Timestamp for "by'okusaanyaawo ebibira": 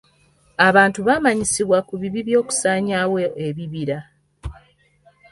2.27-3.97